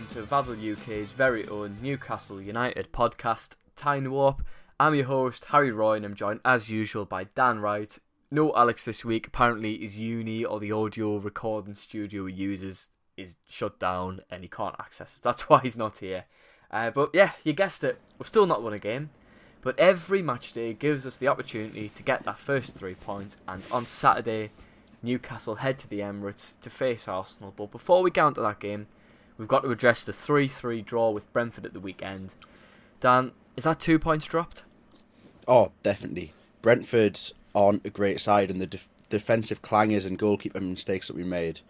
[0.00, 4.42] Welcome to Vavel UK's very own Newcastle United podcast, Time Warp.
[4.78, 7.98] I'm your host, Harry Roy, and I'm joined as usual by Dan Wright.
[8.30, 9.26] No Alex this week.
[9.26, 12.88] Apparently, his uni or the audio recording studio he uses
[13.18, 15.22] is shut down and he can't access it.
[15.22, 16.24] That's why he's not here.
[16.70, 18.00] Uh, but yeah, you guessed it.
[18.18, 19.10] We've still not won a game.
[19.60, 23.36] But every match day gives us the opportunity to get that first three points.
[23.46, 24.52] And on Saturday,
[25.02, 27.52] Newcastle head to the Emirates to face Arsenal.
[27.54, 28.86] But before we get onto that game,
[29.40, 32.34] we've got to address the 3 3 draw with Brentford at the weekend.
[33.00, 34.62] Dan, is that two points dropped?
[35.48, 36.34] Oh, definitely.
[36.60, 37.18] Brentford
[37.54, 41.60] aren't a great side, and the def- defensive clangers and goalkeeper mistakes that we made,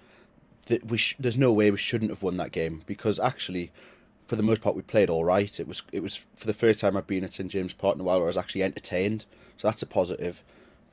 [0.67, 3.71] that we sh- there's no way we shouldn't have won that game because actually,
[4.27, 5.61] for the most part, we played all right.
[5.61, 8.01] It was it was for the first time I've been at St James Park in
[8.01, 9.27] a while where I was actually entertained,
[9.57, 10.43] so that's a positive.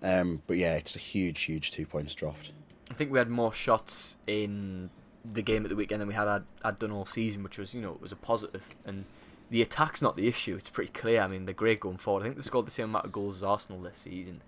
[0.03, 2.51] Um, but yeah, it's a huge, huge two points dropped.
[2.91, 4.91] I think we had more shots in
[5.33, 7.73] the game at the weekend than we had had, had done all season, which was
[7.73, 8.67] you know it was a positive.
[8.85, 9.05] And
[9.49, 11.21] the attack's not the issue; it's pretty clear.
[11.21, 12.21] I mean, they're great going forward.
[12.21, 14.41] I think they scored the same amount of goals as Arsenal this season,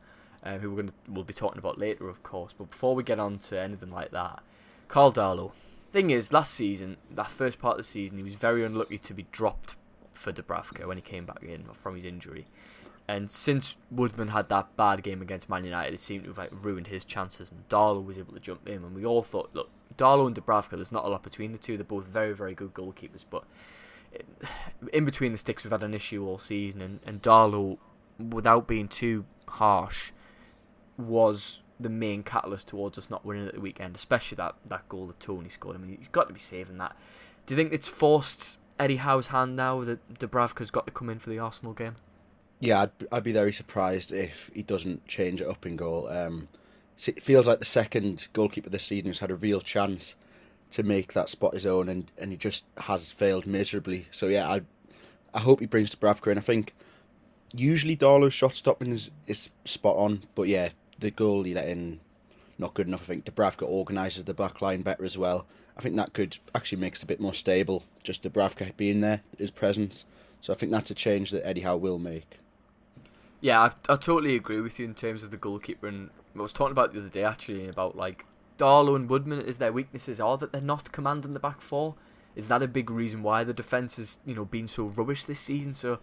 [0.43, 2.53] uh, who we're going to we'll be talking about later, of course.
[2.57, 4.41] But before we get on to anything like that,
[4.87, 5.51] Carl Darlow.
[5.91, 9.11] Thing is, last season, that first part of the season, he was very unlucky to
[9.11, 9.75] be dropped
[10.13, 12.45] for Dubravka when he came back in from his injury.
[13.09, 16.51] And since Woodman had that bad game against Man United, it seemed to have like
[16.51, 17.51] ruined his chances.
[17.51, 20.71] And Darlow was able to jump in, and we all thought, look, Darlow and Dubravka,
[20.71, 21.75] there's not a lot between the two.
[21.75, 23.45] They're both very, very good goalkeepers, but
[24.13, 24.47] eh,
[24.93, 26.81] in between the sticks, we've had an issue all season.
[26.81, 27.79] And, and Darlow,
[28.19, 30.11] without being too harsh,
[30.95, 35.07] was the main catalyst towards us not winning at the weekend, especially that, that goal
[35.07, 35.75] that Toney scored.
[35.75, 36.95] I mean, he's got to be saving that.
[37.47, 41.17] Do you think it's forced Eddie Howe's hand now that Dubravka's got to come in
[41.17, 41.95] for the Arsenal game?
[42.59, 46.09] Yeah, I'd, I'd be very surprised if he doesn't change it up in goal.
[46.09, 46.49] Um,
[47.07, 50.15] it feels like the second goalkeeper this season who's had a real chance
[50.71, 54.07] to make that spot his own, and, and he just has failed miserably.
[54.11, 54.61] So yeah, I
[55.33, 56.37] I hope he brings Dubravka in.
[56.37, 56.73] I think
[57.53, 60.69] usually Darlow's shot stopping is, is spot on, but yeah,
[60.99, 61.99] the goal he let in
[62.57, 63.03] not good enough.
[63.03, 65.45] I think Dubravka organises the back line better as well.
[65.77, 67.85] I think that could actually makes it a bit more stable.
[68.03, 70.03] Just Dubravka being there, his presence.
[70.41, 72.39] So I think that's a change that Eddie Howe will make.
[73.41, 75.87] Yeah, I, I totally agree with you in terms of the goalkeeper.
[75.87, 78.25] And I was talking about the other day actually about like
[78.57, 81.95] Darlow and Woodman is their weaknesses are that they're not commanding the back four.
[82.35, 85.39] Is that a big reason why the defence has you know been so rubbish this
[85.39, 85.73] season?
[85.75, 85.99] So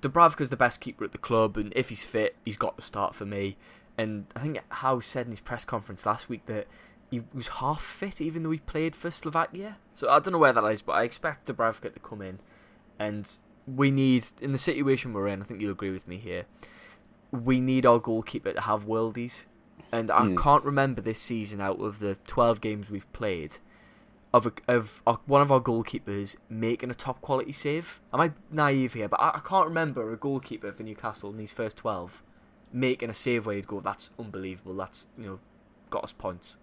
[0.00, 3.14] Dubravka's the best keeper at the club, and if he's fit, he's got to start
[3.14, 3.56] for me.
[3.96, 6.66] And I think Howe said in his press conference last week that
[7.10, 9.76] he was half fit, even though he played for Slovakia.
[9.94, 12.38] So I don't know where that is, but I expect Dubravka to come in
[12.98, 13.30] and
[13.76, 15.42] we need in the situation we're in.
[15.42, 16.44] I think you'll agree with me here.
[17.30, 19.44] We need our goalkeeper to have worldies,
[19.92, 20.42] and I Mm.
[20.42, 23.58] can't remember this season out of the twelve games we've played
[24.32, 28.00] of a, of one of our goalkeepers making a top quality save.
[28.12, 29.08] Am I naive here?
[29.08, 32.22] But I, I can't remember a goalkeeper for Newcastle in these first twelve
[32.72, 34.74] making a save where you'd go, "That's unbelievable.
[34.74, 35.38] That's you know,
[35.90, 36.56] got us points."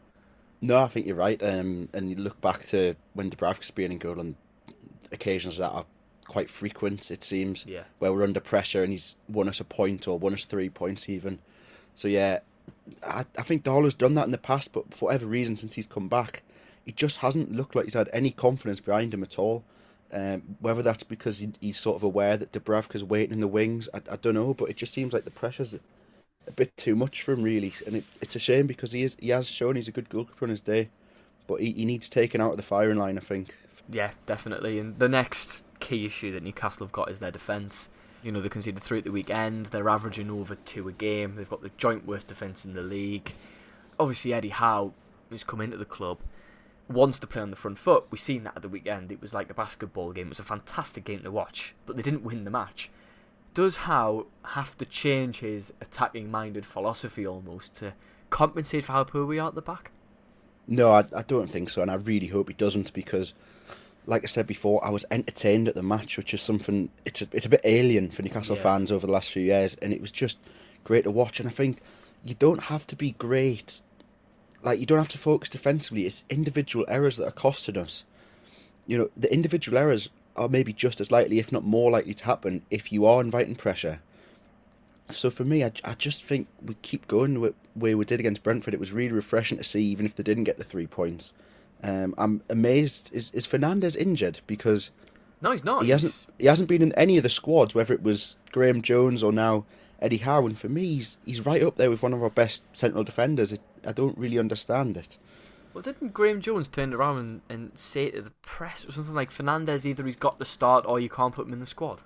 [0.62, 1.42] No, I think you're right.
[1.44, 4.36] Um, and you look back to when Dubravka's been in goal on
[5.12, 5.86] occasions that are
[6.28, 7.84] quite frequent, it seems, Yeah.
[8.00, 11.08] where we're under pressure and he's won us a point or won us three points
[11.10, 11.40] even.
[11.94, 12.40] So, yeah,
[13.04, 15.86] I, I think Darlow's done that in the past, but for whatever reason, since he's
[15.86, 16.44] come back,
[16.84, 19.64] he just hasn't looked like he's had any confidence behind him at all.
[20.14, 23.90] Um, whether that's because he, he's sort of aware that Dubravka's waiting in the wings,
[23.94, 25.74] I, I don't know, but it just seems like the pressure's
[26.48, 27.74] a bit too much for him, really.
[27.88, 30.46] And it, it's a shame because he is he has shown he's a good goalkeeper
[30.46, 30.90] on his day,
[31.48, 33.56] but he, he needs taken out of the firing line, I think.
[33.90, 34.80] Yeah, definitely.
[34.80, 37.90] And the next key issue that Newcastle have got is their defence.
[38.24, 39.68] You know, they conceded three at the weekend.
[39.68, 41.36] They're averaging over two a game.
[41.36, 43.34] They've got the joint worst defence in the league.
[44.00, 44.94] Obviously, Eddie Howe,
[45.30, 46.20] who's come into the club,
[46.90, 48.06] wants to play on the front foot.
[48.10, 49.12] We've seen that at the weekend.
[49.12, 50.28] It was like a basketball game.
[50.28, 52.90] It was a fantastic game to watch, but they didn't win the match.
[53.54, 57.94] Does Howe have to change his attacking minded philosophy almost to
[58.30, 59.92] compensate for how poor we are at the back?
[60.68, 63.34] No, I, I don't think so, and I really hope he doesn't because,
[64.06, 67.28] like I said before, I was entertained at the match, which is something it's a,
[67.32, 68.64] it's a bit alien for Newcastle Yeah.
[68.64, 70.38] fans over the last few years, and it was just
[70.84, 71.40] great to watch.
[71.40, 71.80] And I think
[72.24, 73.82] you don't have to be great,
[74.64, 76.06] like you don't have to focus defensively.
[76.06, 78.04] It's individual errors that are costing us.
[78.88, 82.26] You know, the individual errors are maybe just as likely, if not more likely, to
[82.26, 84.02] happen if you are inviting pressure.
[85.10, 88.44] So for me, I, I just think we keep going the way we did against
[88.44, 88.74] Brentford.
[88.74, 91.32] It was really refreshing to see, even if they didn't get the three points.
[91.88, 93.12] Um, I'm amazed.
[93.14, 94.40] Is is Fernandez injured?
[94.48, 94.92] Because
[95.42, 95.84] No, he's not.
[95.84, 99.22] he hasn't he hasn't been in any of the squads, whether it was Graeme Jones
[99.24, 99.66] or now
[100.00, 100.46] Eddie Howe.
[100.48, 103.52] And for me, he's he's right up there with one of our best central defenders.
[103.52, 105.18] It, I don't really understand it.
[105.74, 109.30] Well, didn't Graeme Jones turn around and, and say to the press or something like
[109.30, 112.00] Fernandez either he's got to start or you can't put him in the squad?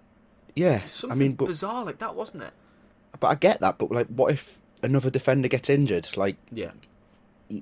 [0.55, 2.51] Yeah, Something I mean, but bizarre like that, wasn't it?
[3.19, 3.77] but I get that.
[3.77, 6.17] But like, what if another defender gets injured?
[6.17, 6.71] Like, Yeah.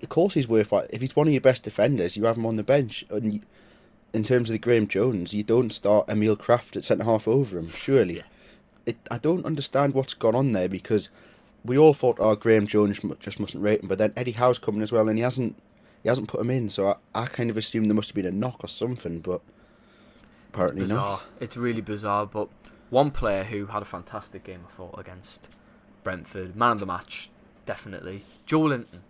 [0.01, 0.73] Of course he's worth.
[0.91, 3.05] If he's one of your best defenders, you have him on the bench.
[3.09, 3.41] And you,
[4.13, 7.57] in terms of the Graeme Jones, you don't start Emil Krafth at centre half over
[7.57, 7.69] him.
[7.69, 8.23] Surely, Yeah.
[8.85, 8.97] it.
[9.09, 11.09] I don't understand what's gone on there because
[11.63, 13.87] we all thought, oh, Graeme Jones just mustn't rate him.
[13.87, 15.55] But then Eddie Howe's coming as well, and he hasn't.
[16.03, 18.25] He hasn't put him in, so I, I kind of assumed there must have been
[18.25, 19.41] a knock or something, but
[20.53, 21.09] apparently bizarre.
[21.09, 21.25] not.
[21.39, 22.25] It's really bizarre.
[22.25, 22.49] But
[22.89, 25.49] one player who had a fantastic game, I thought, against
[26.03, 27.29] Brentford, man of the match,
[27.65, 28.23] definitely.
[28.47, 29.01] Joelinton.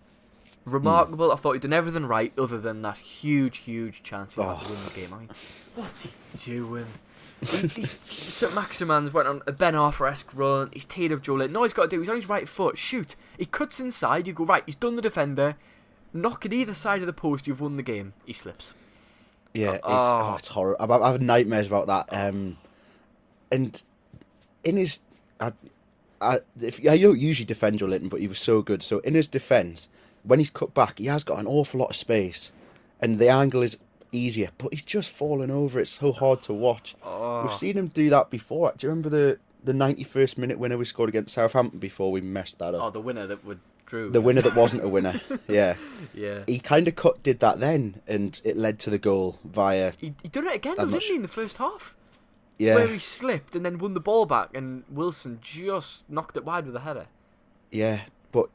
[0.71, 1.31] Remarkable.
[1.31, 4.65] I thought he'd done everything right other than that huge, huge chance he had to
[4.65, 4.69] Oh.
[4.69, 5.13] win the game.
[5.13, 5.29] I mean,
[5.75, 6.87] what's he doing?
[7.41, 10.69] he, he's, Saint-Maximin's went on a Ben Arfa-esque run.
[10.73, 11.37] He's teed up Joe.
[11.37, 11.99] No, he's got to do.
[12.01, 12.77] He's on his right foot.
[12.77, 13.15] Shoot.
[13.37, 14.27] He cuts inside.
[14.27, 14.63] You go right.
[14.65, 15.55] He's done the defender.
[16.13, 17.47] Knock at either side of the post.
[17.47, 18.13] You've won the game.
[18.25, 18.73] He slips.
[19.53, 20.19] Yeah, it's, Oh.
[20.21, 20.83] oh, it's horrible.
[20.83, 22.07] I've, I've had nightmares about that.
[22.11, 22.57] Um,
[23.51, 23.81] and
[24.63, 25.01] in his,
[25.39, 25.51] I,
[26.19, 28.81] I, if, I don't usually defend Joelinton, but he was so good.
[28.83, 29.87] So in his defence,
[30.27, 32.51] when he's cut back, he has got an awful lot of space,
[33.01, 33.77] and the angle is
[34.11, 34.49] easier.
[34.57, 35.79] But he's just fallen over.
[35.79, 36.95] It's so hard to watch.
[37.03, 37.43] Oh.
[37.43, 38.73] We've seen him do that before.
[38.77, 42.21] Do you remember the the ninety first minute winner we scored against Southampton before we
[42.21, 42.81] messed that up?
[42.83, 44.09] Oh, the winner that would drew.
[44.09, 45.19] the winner that wasn't a winner.
[45.47, 45.75] Yeah,
[46.13, 46.43] Yeah.
[46.45, 50.13] he kind of cut did that then, and it led to the goal via He,
[50.21, 51.95] he done it again, though, didn't he, in the first half?
[52.57, 52.75] yeah.
[52.75, 56.65] Where he slipped and then won the ball back, and Wilson just knocked it wide
[56.65, 57.05] with a header.
[57.71, 58.49] Yeah, but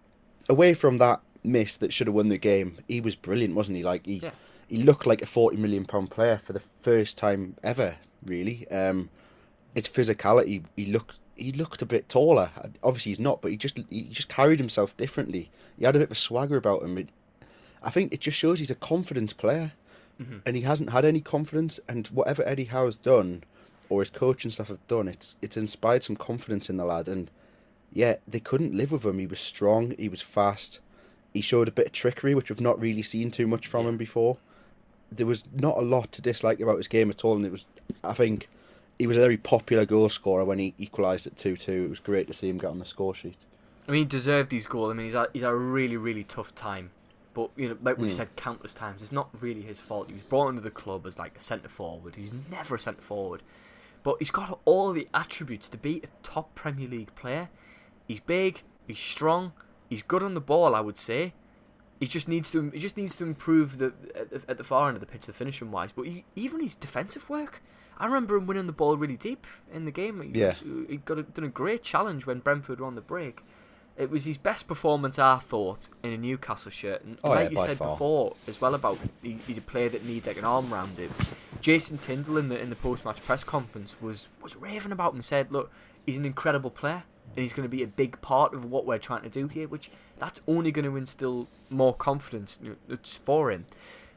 [0.50, 3.82] away from that miss that should have won the game, he was brilliant, wasn't he?
[3.82, 4.30] Like he, Yeah.
[4.68, 7.96] he looked like a forty million pound player for the first time ever.
[8.24, 9.10] Really, um,
[9.74, 10.62] its physicality.
[10.76, 12.50] He looked, he looked a bit taller.
[12.84, 15.50] Obviously, he's not, but he just, he just carried himself differently.
[15.76, 16.98] He had a bit of a swagger about him.
[16.98, 17.08] It,
[17.82, 19.72] I think it just shows he's a confidence player,
[20.46, 21.80] and he hasn't had any confidence.
[21.88, 23.42] And whatever Eddie Howe's done,
[23.88, 27.08] or his coach and stuff have done, it's it's inspired some confidence in the lad.
[27.08, 27.28] And
[27.92, 29.18] yeah, they couldn't live with him.
[29.18, 29.94] He was strong.
[29.98, 30.78] He was fast.
[31.32, 33.96] He showed a bit of trickery, which we've not really seen too much from him
[33.96, 34.36] before.
[35.10, 37.64] There was not a lot to dislike about his game at all, and it was,
[38.04, 38.48] I think,
[38.98, 41.84] he was a very popular goal scorer when he equalised at two two.
[41.86, 43.38] It was great to see him get on the score sheet.
[43.88, 44.90] I mean, he deserved his goal.
[44.90, 46.90] I mean, he's had, he's had a really, really tough time.
[47.34, 48.16] But, you know, like we've Hmm.
[48.18, 50.08] said countless times, it's not really his fault.
[50.08, 52.16] He was brought into the club as, like, a centre forward.
[52.16, 53.42] He's never a centre forward.
[54.02, 57.48] But he's got all the attributes to be a top Premier League player.
[58.06, 59.52] He's big, he's strong,
[59.92, 61.34] he's good on the ball, I would say.
[62.00, 64.88] He just needs to he just needs to improve the at the, at the far
[64.88, 65.92] end of the pitch, the finishing wise.
[65.92, 67.62] But he, even his defensive work,
[67.98, 70.20] I remember him winning the ball really deep in the game.
[70.20, 70.48] He, Yeah.
[70.48, 73.42] was- he got a, done a great challenge when Brentford were on the break.
[73.96, 77.04] It was his best performance, I thought, in a Newcastle shirt.
[77.04, 77.90] And Oh, like yeah, you said far.
[77.90, 81.12] before, as well about he, he's a player that needs like an arm around him.
[81.60, 85.16] Jason Tindall in the in the post match press conference was was raving about him.
[85.18, 85.70] and Said, "Look,
[86.06, 88.98] he's an incredible player, and he's going to be a big part of what we're
[88.98, 89.68] trying to do here.
[89.68, 93.66] Which that's only going to instill more confidence you know, it's for him."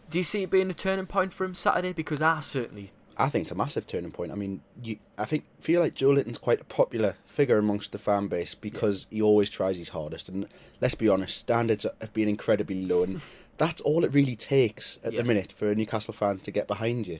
[0.09, 1.91] Do you see it being a turning point for him Saturday?
[1.91, 4.31] Because I certainly I think it's a massive turning point.
[4.31, 8.27] I mean, you, I think feel like Joelinton's quite a popular figure amongst the fan
[8.27, 10.27] base because he always tries his hardest.
[10.29, 10.47] And
[10.81, 13.21] let's be honest, standards have been incredibly low, and
[13.57, 15.21] that's all it really takes at Yeah.
[15.21, 17.19] the minute for a Newcastle fan to get behind you.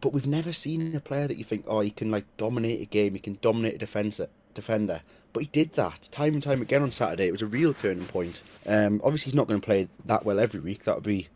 [0.00, 2.84] But we've never seen a player that you think, oh, he can like dominate a
[2.86, 4.28] game, he can dominate a defender.
[4.54, 7.26] Defender, but he did that time and time again on Saturday.
[7.26, 8.42] It was a real turning point.
[8.66, 10.84] Um, obviously, he's not going to play that well every week.
[10.84, 11.28] That would be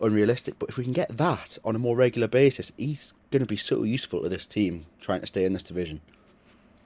[0.00, 0.58] unrealistic.
[0.58, 3.56] But if we can get that on a more regular basis, he's going to be
[3.56, 6.00] so useful to this team trying to stay in this division.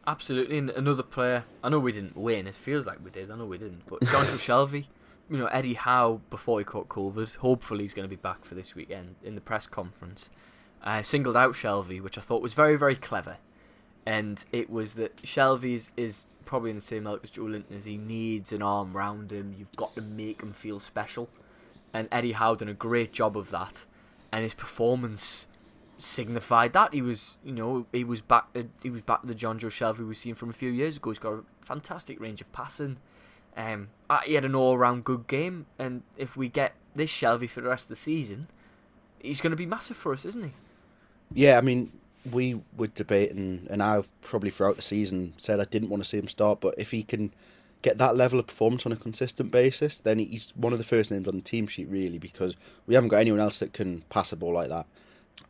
[0.07, 1.45] Absolutely, and another player.
[1.63, 2.47] I know we didn't win.
[2.47, 3.31] It feels like we did.
[3.31, 3.83] I know we didn't.
[3.87, 4.87] But John Shelvey,
[5.29, 7.37] you know Eddie Howe before he caught COVID.
[7.37, 10.31] Hopefully, he's going to be back for this weekend in the press conference.
[10.83, 13.37] Uh, singled out Shelvey, which I thought was very, very clever.
[14.09, 17.77] And it was that Shelvey is, probably in the same ilk as Joelinton.
[17.77, 19.55] As he needs an arm round him.
[19.59, 21.29] You've got to make him feel special.
[21.93, 23.85] And Eddie Howe done a great job of that.
[24.33, 25.47] And his performance
[25.99, 28.51] signified that he was, you know, he was back.
[28.55, 31.11] To, he was back to the Jonjo Shelvey we've seen from a few years ago.
[31.11, 32.97] He's got a fantastic range of passing.
[33.59, 37.61] Um, uh, he had an all-round good game, and if we get this Shelvey for
[37.61, 38.49] the rest of the season,
[39.21, 40.53] he's going to be massive for us, isn't he?
[41.35, 41.93] Yeah, I mean,
[42.33, 46.19] we were debating, and I've probably throughout the season said I didn't want to see
[46.19, 47.33] him start, but if he can
[47.83, 51.11] get that level of performance on a consistent basis, then he's one of the first
[51.11, 52.57] names on the team sheet, really, because
[52.87, 54.87] we haven't got anyone else that can pass a ball like that.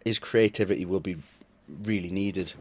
[0.05, 1.17] His creativity will be
[1.85, 2.53] really needed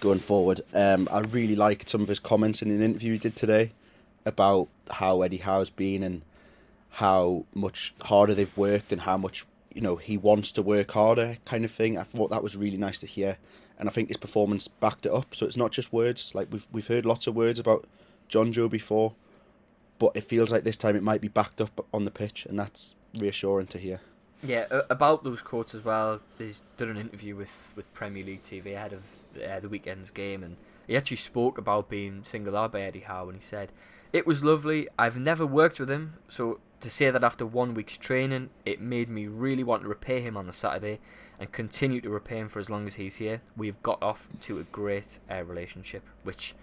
[0.00, 0.60] going forward.
[0.74, 3.72] Um, I really liked some of his comments in an interview he did today
[4.24, 6.22] about how Eddie Howe's been and
[6.90, 11.36] how much harder they've worked and how much you know he wants to work harder
[11.44, 11.98] kind of thing.
[11.98, 13.38] I thought that was really nice to hear,
[13.78, 15.34] and I think his performance backed it up.
[15.34, 16.34] So it's not just words.
[16.34, 17.86] Like we've we've heard lots of words about
[18.30, 19.14] Jonjo before,
[19.98, 22.58] but it feels like this time it might be backed up on the pitch, and
[22.58, 24.00] that's reassuring to hear.
[24.42, 26.20] Yeah, about those quotes as well.
[26.38, 29.02] He's done an interview with, with Premier League TV ahead of
[29.42, 30.56] uh, the weekend's game, and
[30.86, 33.72] he actually spoke about being singled out by Eddie Howe, and he said,
[34.12, 34.88] "It was lovely.
[34.98, 39.08] I've never worked with him, so to say that after one week's training, it made
[39.08, 41.00] me really want to repay him on the Saturday,
[41.38, 43.42] and continue to repay him for as long as he's here.
[43.56, 46.54] We've got off to a great uh, relationship, which."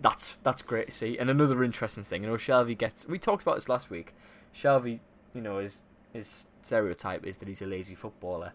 [0.00, 1.16] That's that's great to see.
[1.16, 3.06] And another interesting thing, you know, Shelvey gets.
[3.06, 4.12] We talked about this last week.
[4.52, 4.98] Shelvey,
[5.32, 8.52] you know, is his stereotype is that he's a lazy footballer.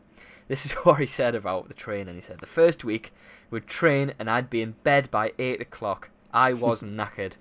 [0.48, 2.16] This is what he said about the training.
[2.16, 3.14] He said, The first week,
[3.50, 6.10] we'd train and I'd be in bed by 8 o'clock.
[6.34, 7.34] I wasn't knackered.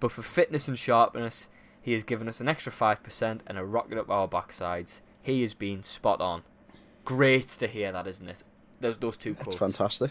[0.00, 1.48] But for fitness and sharpness,
[1.88, 5.00] he has given us an extra 5% and a rocket up our backsides.
[5.22, 6.42] He has been spot on.
[7.06, 8.42] Great to hear that, isn't it?
[8.78, 9.58] Those, those two That's quotes.
[9.58, 10.10] fantastic.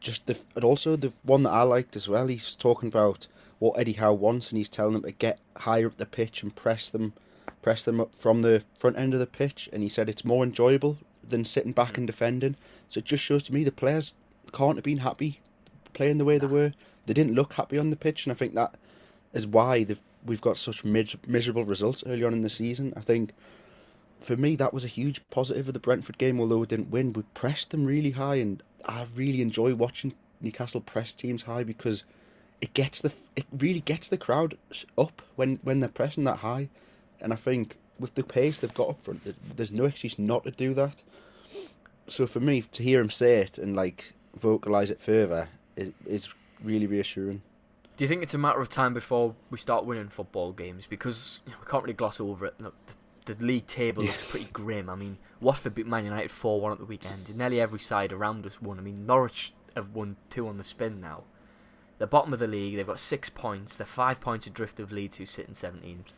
[0.00, 2.26] Just the and also the one that I liked as well.
[2.26, 3.28] He's talking about
[3.60, 6.52] what Eddie Howe wants, and he's telling them to get higher up the pitch and
[6.56, 7.12] press them,
[7.62, 9.70] press them up from the front end of the pitch.
[9.72, 12.00] And he said it's more enjoyable than sitting back hmm.
[12.00, 12.56] and defending.
[12.88, 14.14] So it just shows to me the players
[14.52, 15.38] can't have been happy
[15.92, 16.72] playing the way they were.
[17.06, 18.74] They didn't look happy on the pitch, and I think that
[19.32, 22.92] is why they've we've got such mis- miserable results early on in the season.
[22.96, 23.32] I think
[24.20, 26.40] for me, that was a huge positive of the Brentford game.
[26.40, 30.80] Although we didn't win, we pressed them really high, and I really enjoy watching Newcastle
[30.80, 32.04] press teams high because
[32.60, 34.56] it gets the it really gets the crowd
[34.96, 36.68] up when when they're pressing that high,
[37.20, 39.22] and I think with the pace they've got up front,
[39.56, 41.02] there's no excuse not to do that.
[42.06, 46.28] So for me, to hear him say it and like vocalize it further is is
[46.62, 47.42] really reassuring.
[47.96, 50.86] Do you think it's a matter of time before we start winning football games?
[50.86, 52.54] Because you know, we can't really gloss over it.
[52.60, 52.74] Look,
[53.24, 54.90] the, the league table looks pretty grim.
[54.90, 57.34] I mean, Watford beat Man United 4 1 at the weekend.
[57.34, 58.78] Nearly every side around us won.
[58.78, 61.24] I mean, Norwich have won two on the spin now.
[61.98, 62.76] They're bottom of the league.
[62.76, 63.76] They've got six points.
[63.76, 66.12] They're five points adrift of Leeds, who sit in 17th.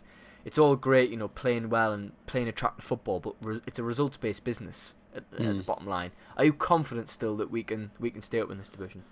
[0.44, 3.82] It's all great, you know, playing well and playing attractive football, but re- it's a
[3.84, 5.66] results-based business at, at the Mm.
[5.66, 6.10] bottom line.
[6.36, 9.04] Are you confident still that we can we can stay up in this division?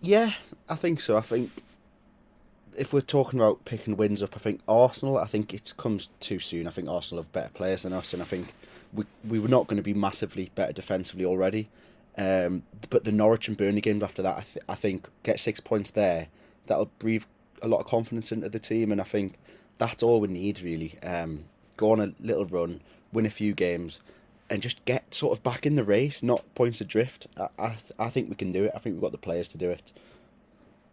[0.00, 0.32] Yeah,
[0.68, 1.16] I think so.
[1.16, 1.62] I think
[2.76, 5.18] if we're talking about picking wins up, I think Arsenal.
[5.18, 6.66] I think it comes too soon.
[6.66, 8.54] I think Arsenal have better players than us, and I think
[8.92, 11.68] we we were not going to be massively better defensively already.
[12.16, 15.60] Um, but the Norwich and Burnley games after that, I, th- I think get six
[15.60, 16.28] points there.
[16.66, 17.24] That'll breathe
[17.62, 19.34] a lot of confidence into the team, and I think
[19.78, 20.98] that's all we need really.
[21.02, 21.44] Um,
[21.76, 22.80] go on a little run,
[23.12, 24.00] win a few games,
[24.50, 27.26] and just get sort of back in the race, not points adrift.
[27.36, 28.72] I I, th- I think we can do it.
[28.74, 29.92] I think we've got the players to do it.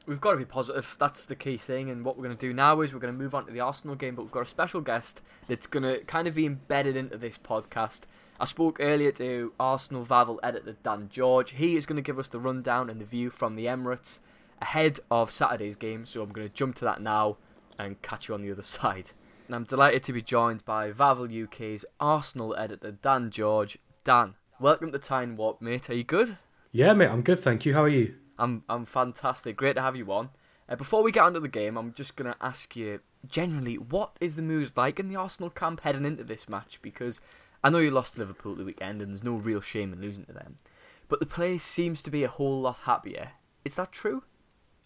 [0.06, 0.96] We've got to be positive.
[1.00, 1.90] That's the key thing.
[1.90, 3.60] And what we're going to do now is we're going to move on to the
[3.60, 6.96] Arsenal game, but we've got a special guest that's going to kind of be embedded
[6.96, 8.02] into this podcast.
[8.40, 11.52] I spoke earlier to Arsenal Vavel editor Dan George.
[11.52, 14.20] He is going to give us the rundown and the view from the Emirates
[14.62, 16.06] ahead of Saturday's game.
[16.06, 17.38] So I'm going to jump to that now
[17.78, 19.12] and catch you on the other side.
[19.50, 23.80] And I'm delighted to be joined by Vavel UK's Arsenal editor Dan George.
[24.04, 25.90] Dan, welcome to Time Warp, mate.
[25.90, 26.38] Are you good?
[26.72, 27.74] Yeah, mate, I'm good, thank you.
[27.74, 28.14] How are you?
[28.38, 29.58] I'm I'm fantastic.
[29.58, 30.30] Great to have you on.
[30.70, 34.36] Uh, before we get onto the game, I'm just gonna ask you generally what is
[34.36, 36.78] the mood like in the Arsenal camp heading into this match?
[36.84, 37.20] Because
[37.64, 40.26] I know you lost to Liverpool the weekend, and there's no real shame in losing
[40.26, 40.60] to them,
[41.08, 43.32] but the place seems to be a whole lot happier.
[43.66, 44.22] Is that true?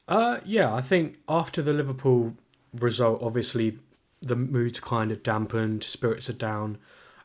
[0.08, 2.36] Uh, yeah, I think after the Liverpool
[2.74, 3.78] result, obviously
[4.24, 6.78] the mood's kind of dampened, spirits are down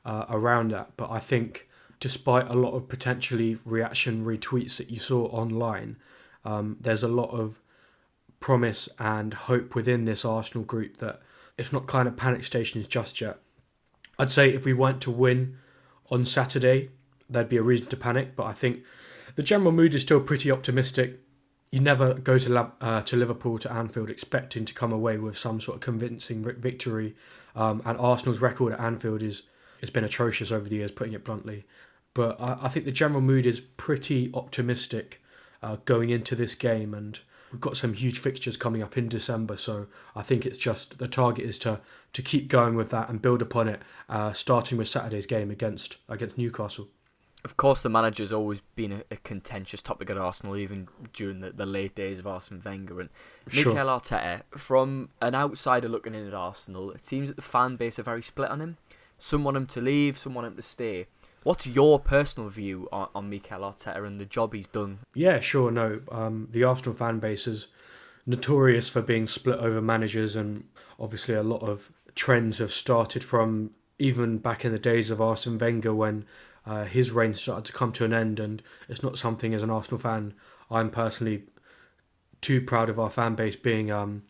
[0.04, 0.90] uh, around that.
[0.96, 1.68] But I think
[2.00, 5.96] despite a lot of potentially reactionary tweets that you saw online,
[6.44, 7.60] um, there's a lot of
[8.40, 11.20] promise and hope within this Arsenal group that
[11.56, 13.38] it's not kind of panic stations just yet.
[14.18, 15.56] I'd say if we weren't to win
[16.10, 16.90] on Saturday,
[17.28, 18.34] there'd be a reason to panic.
[18.34, 18.82] But I think
[19.36, 21.20] the general mood is still pretty optimistic.
[21.70, 25.60] You never go to uh, to Liverpool to Anfield expecting to come away with some
[25.60, 27.14] sort of convincing victory,
[27.54, 29.42] um, and Arsenal's record at Anfield is
[29.80, 31.64] has been atrocious over the years, putting it bluntly.
[32.14, 35.22] But I, I think the general mood is pretty optimistic
[35.62, 37.20] uh, going into this game, and
[37.52, 39.56] we've got some huge fixtures coming up in December.
[39.56, 41.80] So I think it's just the target is to
[42.14, 45.98] to keep going with that and build upon it, uh, starting with Saturday's game against
[46.08, 46.88] against Newcastle.
[47.44, 51.50] Of course, the manager's always been a, a contentious topic at Arsenal, even during the,
[51.50, 53.00] the late days of Arsene Wenger.
[53.00, 53.10] And
[53.48, 53.72] Sure.
[53.72, 57.98] Mikel Arteta, from an outsider looking in at Arsenal, it seems that the fan base
[57.98, 58.76] are very split on him.
[59.18, 61.06] Some want him to leave, some want him to stay.
[61.44, 64.98] What's your personal view on, on Mikel Arteta and the job he's done?
[65.14, 65.70] Yeah, sure.
[65.70, 67.68] No, um, the Arsenal fan base is
[68.26, 70.64] notorious for being split over managers, and
[71.00, 75.58] obviously a lot of trends have started from even back in the days of Arsene
[75.58, 76.24] Wenger when
[76.68, 78.38] uh, his reign started to come to an end.
[78.38, 80.34] And it's not something as an Arsenal fan
[80.70, 81.44] I'm personally
[82.40, 84.22] too proud of our fan base being um,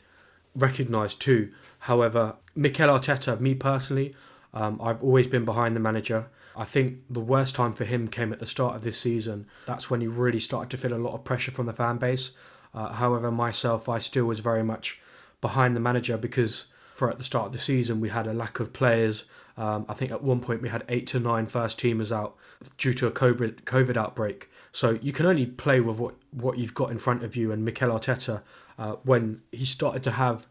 [0.54, 1.52] recognised too.
[1.80, 4.14] However, Mikel Arteta, me personally,
[4.54, 6.26] um, I've always been behind the manager.
[6.56, 9.46] I think the worst time for him came at the start of this season.
[9.66, 12.30] That's when he really started to feel a lot of pressure from the fan base.
[12.74, 15.00] Uh, however, myself, I still was very much
[15.40, 18.58] behind the manager because for at the start of the season we had a lack
[18.58, 19.24] of players.
[19.58, 22.36] Um, I think at one point we had eight to nine first teamers out
[22.78, 24.48] due to a COVID, COVID outbreak.
[24.70, 27.50] So you can only play with what, what you've got in front of you.
[27.50, 28.42] And Mikel Arteta,
[28.78, 30.46] uh, when he started to have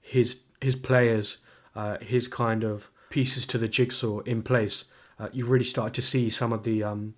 [0.00, 1.38] his his players,
[1.74, 4.84] uh, his kind of pieces to the jigsaw in place,
[5.18, 7.14] uh, you really started to see some of the um,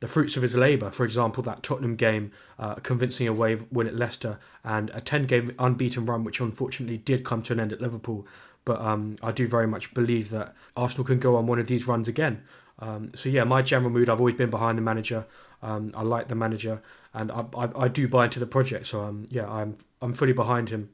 [0.00, 0.90] the fruits of his labour.
[0.90, 5.54] For example, that Tottenham game, uh, convincing away win at Leicester, and a ten game
[5.58, 8.26] unbeaten run, which unfortunately did come to an end at Liverpool.
[8.66, 11.86] But um, I do very much believe that Arsenal can go on one of these
[11.86, 12.42] runs again.
[12.80, 15.24] Um, so yeah, my general mood, I've always been behind the manager.
[15.62, 16.82] Um, I like the manager,
[17.14, 18.86] and I, I, I do buy into the project.
[18.88, 20.90] So um, yeah, I'm I'm fully behind him.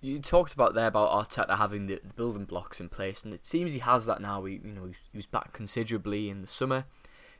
[0.00, 3.44] You talked about there about Arteta having the, the building blocks in place, and it
[3.44, 4.44] seems he has that now.
[4.44, 6.84] He, you know, he was back considerably in the summer.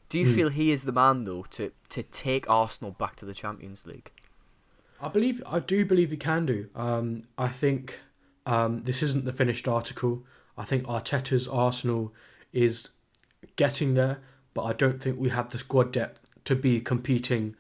[0.08, 3.34] Do you feel he is the man though to to take Arsenal back to the
[3.34, 4.10] Champions League?
[5.00, 6.68] I believe I do believe he can do.
[6.74, 8.00] Um, I think
[8.46, 10.24] um, this isn't the finished article.
[10.56, 12.14] I think Arteta's Arsenal
[12.52, 12.88] is
[13.56, 14.20] getting there,
[14.54, 17.56] but I don't think we have the squad depth to be competing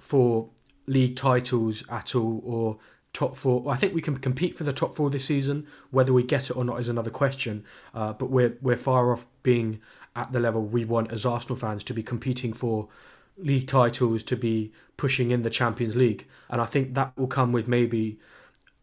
[0.00, 0.48] for
[0.86, 2.78] league titles at all or
[3.12, 3.70] top four.
[3.70, 5.66] I think we can compete for the top four this season.
[5.90, 7.64] Whether we get it or not is another question.
[7.94, 9.80] Uh, but we're we're far off being
[10.16, 12.88] at the level we want as Arsenal fans to be competing for
[13.38, 17.52] league titles, to be pushing in the Champions League, and I think that will come
[17.52, 18.18] with maybe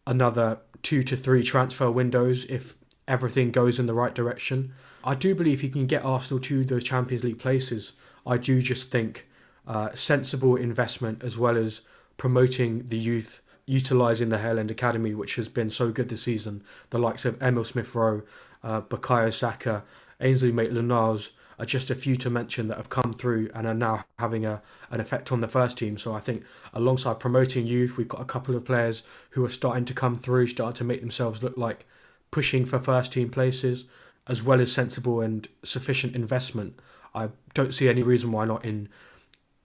[0.06, 2.74] another two to three transfer windows if
[3.06, 4.72] everything goes in the right direction.
[5.02, 7.92] I do believe he can get Arsenal to those Champions League places.
[8.26, 9.26] I do just think
[9.66, 11.80] uh, sensible investment as well as
[12.16, 16.62] promoting the youth, utilising the Hale End Academy, which has been so good this season.
[16.90, 18.22] The likes of Emil Smith Rowe,
[18.62, 19.84] uh, Bukayo Saka,
[20.20, 24.04] Ainsley Maitland-Niles are just a few to mention that have come through and are now
[24.18, 25.98] having a an effect on the first team.
[25.98, 26.42] So I think
[26.72, 30.46] alongside promoting youth, we've got a couple of players who are starting to come through,
[30.46, 31.86] starting to make themselves look like
[32.30, 33.84] pushing for first team places,
[34.26, 36.78] as well as sensible and sufficient investment.
[37.14, 38.88] I don't see any reason why not in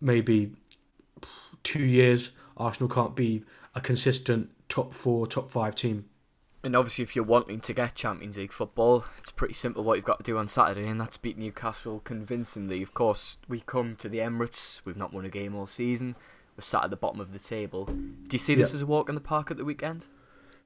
[0.02, 0.52] maybe
[1.64, 6.06] two years Arsenal can't be a consistent top four, top five team.
[6.66, 10.04] And obviously, if you're wanting to get Champions League football, it's pretty simple what you've
[10.04, 12.82] got to do on Saturday, and that's beat Newcastle convincingly.
[12.82, 16.16] Of course, we come to the Emirates, we've not won a game all season,
[16.58, 17.86] we're sat at the bottom of the table.
[17.86, 18.78] Do you see this Yeah.
[18.78, 20.08] as a walk in the park at the weekend?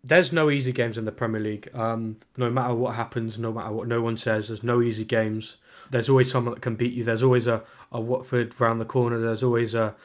[0.01, 1.67] There's no easy games in the Premier League.
[1.73, 5.57] Um, no matter what happens, no matter what no one says, there's no easy games.
[5.91, 7.03] There's always someone that can beat you.
[7.03, 9.19] There's always a, a Watford round the corner.
[9.19, 9.95] There's always a,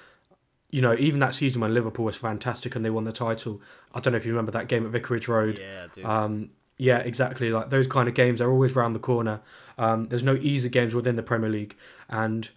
[0.74, 3.62] you know, even that season when Liverpool was fantastic and they won the title.
[3.94, 5.60] I don't know if you remember that game at Vicarage Road.
[5.60, 6.04] Yeah, I do.
[6.04, 7.50] Um, yeah, exactly.
[7.50, 9.40] Like those kind of games are always round the corner.
[9.78, 11.76] Um, there's no easy games within the Premier League,
[12.08, 12.48] and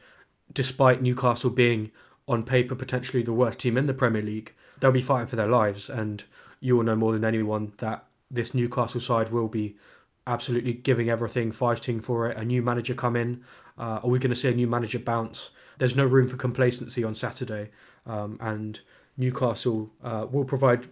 [0.52, 1.92] despite Newcastle being
[2.28, 5.46] on paper potentially the worst team in the Premier League, they'll be fighting for their
[5.46, 5.88] lives.
[5.88, 6.24] And
[6.60, 9.76] you will know more than anyone that this Newcastle side will be
[10.28, 12.38] absolutely giving everything, fighting for it.
[12.38, 13.44] A new manager come in.
[13.78, 15.50] Uh, are we going to see a new manager bounce?
[15.78, 17.70] There's no room for complacency on Saturday,
[18.06, 18.80] um, and
[19.18, 20.88] Newcastle uh, will provide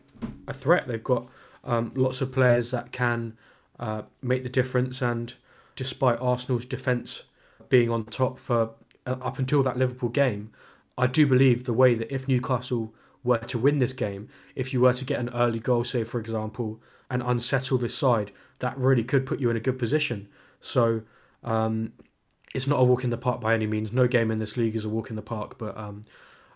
[0.47, 0.87] a threat.
[0.87, 1.27] They've got
[1.63, 3.37] um, lots of players that can
[3.79, 5.33] uh, make the difference, and
[5.75, 7.23] despite Arsenal's defence
[7.69, 8.71] being on top for
[9.05, 10.51] uh, up until that Liverpool game,
[10.97, 12.93] I do believe the way that if Newcastle
[13.23, 16.19] were to win this game, if you were to get an early goal, say for
[16.19, 20.27] example, and unsettle this side, that really could put you in a good position.
[20.61, 21.01] So
[21.43, 21.93] um,
[22.53, 23.91] it's not a walk in the park by any means.
[23.91, 26.05] No game in this league is a walk in the park, but um,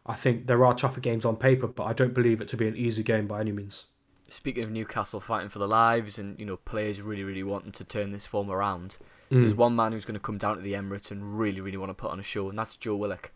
[0.06, 2.68] I think there are tougher games on paper, but I don't believe it to be
[2.68, 3.86] an easy game by any means.
[4.30, 7.84] Speaking of Newcastle fighting for their lives and you know players really really wanting to
[7.84, 8.98] turn this form around,
[9.32, 9.42] Mm.
[9.42, 11.92] there's one man who's going to come down to the Emirates and really really want
[11.92, 13.32] to put on a show, and that's Joe Willock.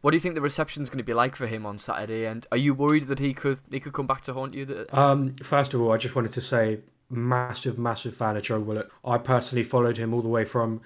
[0.00, 2.24] What do you think the reception's going to be like for him on Saturday?
[2.24, 4.86] And are you worried that he could he could come back to haunt you?
[4.92, 8.90] Um, first of all, I just wanted to say, massive, massive fan of Joe Willock.
[9.04, 10.80] I personally followed him all the way from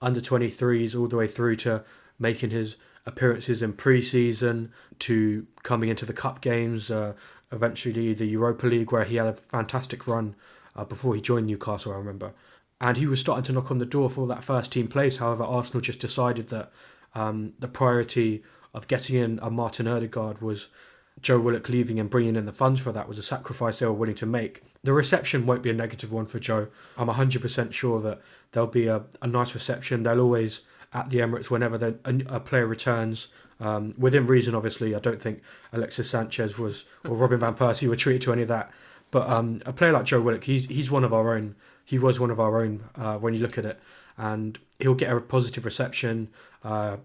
[0.00, 1.82] under 23s all the way through to
[2.18, 2.76] making his
[3.06, 7.14] appearances in pre-season to coming into the cup games, uh,
[7.50, 10.34] eventually the Europa League where he had a fantastic run
[10.76, 12.32] uh, before he joined Newcastle, I remember.
[12.80, 15.16] And he was starting to knock on the door for that first team place.
[15.16, 16.70] However, Arsenal just decided that
[17.14, 18.44] um, the priority
[18.78, 20.68] of getting in a Martin Odegaard was
[21.20, 23.92] Joe Willock leaving and bringing in the funds for that was a sacrifice they were
[23.92, 24.62] willing to make.
[24.84, 26.68] The reception won't be a negative one for Joe.
[26.96, 28.20] I'm 100% sure that
[28.52, 30.04] there'll be a, a nice reception.
[30.04, 30.60] They'll always,
[30.94, 34.94] at the Emirates, whenever a, a player returns, um, within reason, obviously.
[34.94, 38.48] I don't think Alexis Sanchez was or Robin Van Persie were treated to any of
[38.48, 38.70] that.
[39.10, 41.56] But um, a player like Joe Willock, he's he's one of our own.
[41.84, 43.80] He was one of our own uh, when you look at it,
[44.16, 46.28] and he'll get a positive reception.
[46.62, 46.98] Uh,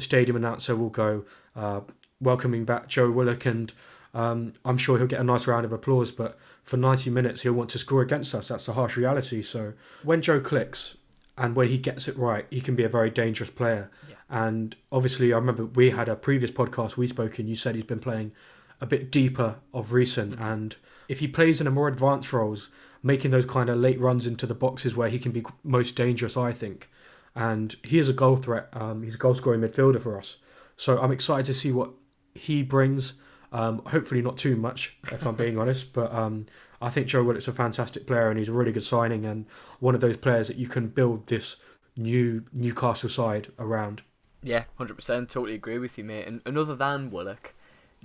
[0.00, 1.80] the stadium announcer will go uh,
[2.22, 3.70] welcoming back Joe Willock, and
[4.14, 6.10] um, I'm sure he'll get a nice round of applause.
[6.10, 8.48] But for 90 minutes, he'll want to score against us.
[8.48, 9.42] That's the harsh reality.
[9.42, 10.96] So when Joe clicks
[11.36, 13.90] and when he gets it right, he can be a very dangerous player.
[14.30, 17.46] And obviously, I remember we had a previous podcast we spoke in.
[17.46, 18.32] You said he's been playing
[18.80, 20.76] a bit deeper of recent, and
[21.08, 22.70] if he plays in a more advanced roles,
[23.02, 26.38] making those kind of late runs into the boxes where he can be most dangerous,
[26.38, 26.88] I think.
[27.34, 28.68] And he is a goal threat.
[28.72, 30.36] Um, he's a goal scoring midfielder for us.
[30.76, 31.90] So I'm excited to see what
[32.34, 33.14] he brings.
[33.52, 35.92] Um, hopefully not too much, if I'm being honest.
[35.92, 36.46] But um,
[36.80, 39.46] I think Joe Willock's a fantastic player and he's a really good signing and
[39.78, 41.56] one of those players that you can build this
[41.96, 44.02] new Newcastle side around.
[44.42, 46.26] yeah, hundred percent, totally agree with you, mate.
[46.26, 47.54] And, and other than Willock,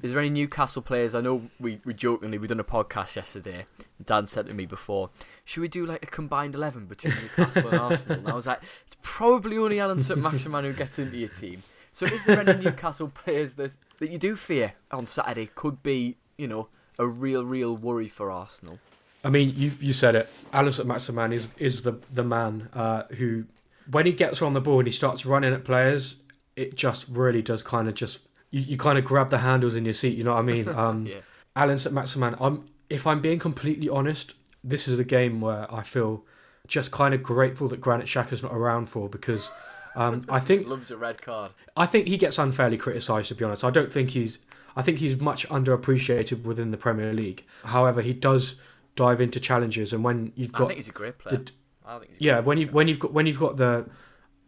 [0.04, 1.16] is there any Newcastle players?
[1.16, 3.66] I know we, we jokingly we done a podcast yesterday.
[4.04, 5.10] Dan said to me before,
[5.46, 8.20] should we do like a combined eleven between Newcastle and Arsenal?
[8.20, 11.64] And I was like, it's probably only Allan Saint-Maximin who gets into your team.
[11.94, 16.18] So is there any Newcastle players that that you do fear on Saturday could be,
[16.38, 16.68] you know,
[17.00, 18.80] a real real worry for Arsenal?
[19.24, 20.30] I mean, you you said it.
[20.52, 23.46] Allan Saint-Maximin is is the the man uh, who,
[23.90, 26.18] when he gets on the ball and he starts running at players,
[26.58, 28.20] it just really does kind of just
[28.56, 30.18] you, you kind of grab the handles in your seat.
[30.18, 30.68] You know what I mean?
[30.84, 31.22] Um, Yeah.
[31.56, 32.36] Allan Saint-Maximin.
[32.40, 32.56] I'm
[32.90, 36.24] if I'm being completely honest, this is a game where I feel
[36.68, 39.50] just kind of grateful that Granit Xhaka's not around for because
[39.96, 41.52] um, I think Loves a red card.
[41.78, 43.28] I think he gets unfairly criticised.
[43.30, 44.40] To be honest, I don't think he's.
[44.78, 47.46] I think he's much underappreciated within the Premier League.
[47.64, 48.56] However, he does
[48.98, 51.38] dive into challenges, and when you've got, I think he's a great player.
[51.38, 51.52] the-
[51.88, 53.86] I think he's a yeah, great when you when you've got when you've got the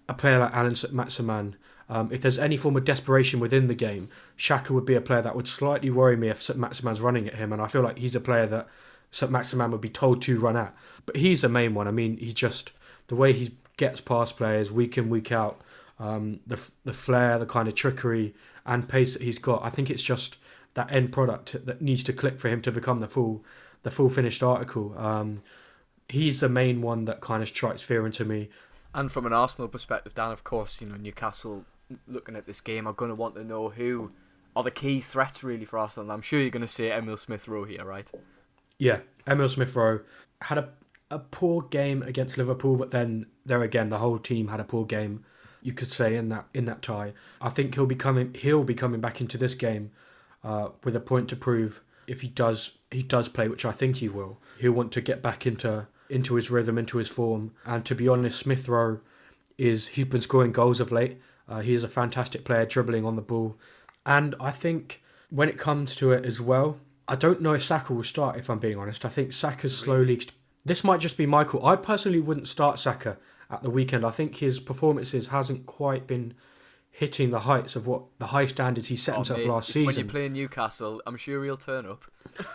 [0.10, 1.56] a player like Allan Maximin,
[1.90, 5.22] um, if there's any form of desperation within the game, Xhaka would be a player
[5.22, 8.16] that would slightly worry me if Maximin's running at him, and I feel like he's
[8.16, 8.68] a player that
[9.12, 10.76] Maximan would be told to run at.
[11.06, 11.88] But he's the main one.
[11.88, 12.72] I mean, he just
[13.08, 15.62] the way he gets past players week in week out,
[16.00, 18.34] um, the the flair, the kind of trickery
[18.66, 19.64] and pace that he's got.
[19.64, 20.38] I think it's just
[20.74, 23.46] that end product that needs to click for him to become the full
[23.84, 24.94] the full finished article.
[24.98, 25.42] Um,
[26.10, 28.50] he's the main one that kind of strikes fear into me.
[28.94, 31.66] And from an Arsenal perspective, Dan, of course, you know Newcastle
[32.08, 34.12] looking at this game are going to want to know who
[34.56, 36.06] are the key threats really for Arsenal.
[36.06, 38.10] And I'm sure you're going to say Emil Smith Rowe here, right?
[38.78, 40.02] Yeah, Emil Smith Rowe
[40.42, 40.70] had a
[41.10, 44.86] a poor game against Liverpool, but then there again, the whole team had a poor
[44.86, 45.24] game.
[45.62, 47.14] You could say in that in that tie.
[47.42, 48.34] I think he'll be coming.
[48.34, 49.92] He'll be coming back into this game
[50.44, 51.82] uh, with a point to prove.
[52.08, 54.40] If he does, he does play, which I think he will.
[54.60, 57.54] He'll want to get back into into his rhythm, into his form.
[57.66, 59.00] And to be honest, Smith Rowe
[59.58, 61.20] is he's been scoring goals of late.
[61.48, 63.58] Uh, he is a fantastic player, dribbling on the ball,
[64.06, 67.94] and I think when it comes to it as well, I don't know if Saka
[67.94, 68.38] will start.
[68.38, 70.22] If I'm being honest, I think Saka's slowly.
[70.66, 71.66] This might just be Michael.
[71.66, 73.18] I personally wouldn't start Saka
[73.50, 74.06] at the weekend.
[74.06, 76.34] I think his performances hasn't quite been
[76.92, 79.86] hitting the heights of what the high standards he set Oh, himself last season.
[79.86, 82.06] When you play Newcastle, I'm sure he'll turn up.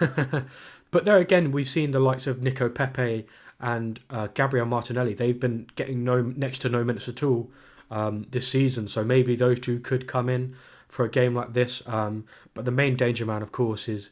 [0.93, 3.27] But there again, we've seen the likes of Nico Pepe
[3.59, 5.15] and uh, Gabriel Martinelli.
[5.15, 7.51] They've been getting no next to no minutes at all
[7.93, 8.89] um, this season.
[8.89, 10.57] So maybe those two could come in
[10.89, 11.83] for a game like this.
[11.87, 12.25] Um,
[12.55, 14.11] but the main danger man, of course, is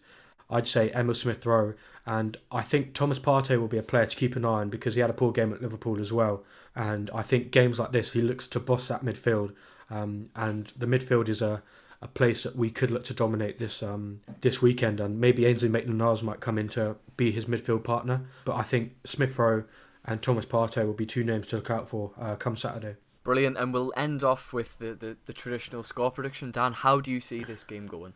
[0.49, 1.75] I'd say Emil Smith Rowe.
[2.07, 4.95] And I think Thomas Partey will be a player to keep an eye on because
[4.95, 6.45] he had a poor game at Liverpool as well.
[6.77, 9.55] And I think games like this, he looks to boss that midfield.
[9.91, 11.63] Um, and the midfield is a,
[12.03, 15.01] a place that we could look to dominate this um, this weekend.
[15.01, 18.23] And maybe Ainsley Maitland-Niles might come in to be his midfield partner.
[18.45, 19.65] But I think Smith Rowe
[20.05, 22.97] and Thomas Partey will be two names to look out for uh, come Saturday.
[23.23, 26.51] Brilliant, and we'll end off with the, the, the traditional score prediction.
[26.51, 28.15] Dan, how do you see this game going?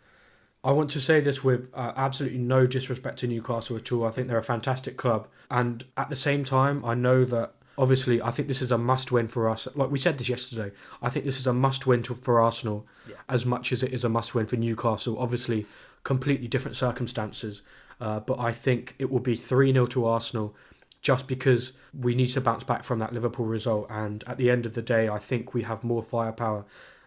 [0.63, 4.07] I want to say this with uh, absolutely no disrespect to Newcastle at all.
[4.07, 8.23] I think they're a fantastic club, and at the same time, I know that obviously
[8.23, 9.69] I think this is a must-win for us.
[9.75, 13.17] Like we said this yesterday, I think this is a must-win to, for Arsenal Yeah.
[13.29, 15.19] as much as it is a must-win for Newcastle.
[15.19, 15.67] Obviously,
[16.03, 17.61] completely different circumstances,
[18.01, 20.55] uh, but I think it will be three 0 to Arsenal.
[21.05, 24.65] Just because we need to bounce back from that Liverpool result, and at the end
[24.67, 26.65] of the day, I think we have more firepower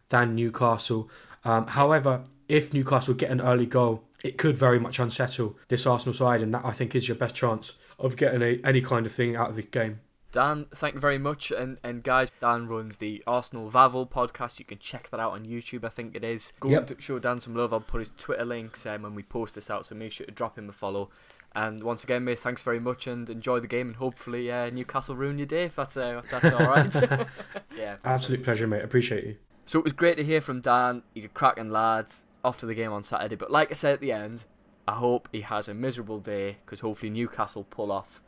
[0.10, 1.10] than Newcastle.
[1.44, 6.14] Um, however, if Newcastle get an early goal, it could very much unsettle this Arsenal
[6.14, 9.12] side, and that I think is your best chance of getting a, any kind of
[9.12, 10.00] thing out of the game.
[10.32, 11.50] Dan, thank you very much.
[11.50, 14.60] And and guys, Dan runs the Arsenal Vavel podcast.
[14.60, 15.84] You can check that out on YouTube.
[15.84, 16.54] I think it is.
[16.60, 16.90] Go Yep.
[16.92, 17.74] and show Dan some love.
[17.74, 20.32] I'll put his Twitter links um, when we post this out, so make sure to
[20.32, 21.10] drop him a follow.
[21.58, 23.88] And once again, mate, thanks very much, and enjoy the game.
[23.88, 26.94] And hopefully, uh, Newcastle ruin your day if that's uh, if that's all right.
[27.76, 27.96] yeah.
[28.06, 28.84] Absolute pleasure, mate.
[28.84, 29.38] Appreciate you.
[29.66, 31.02] So it was great to hear from Dan.
[31.16, 32.14] He's a cracking lad.
[32.46, 33.36] after the game on Saturday.
[33.36, 34.44] But like I said at the end,
[34.88, 38.22] I hope he has a miserable day because hopefully Newcastle pull off